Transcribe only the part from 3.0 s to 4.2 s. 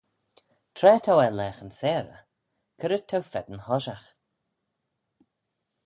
t'ou feddyn hoshiaght?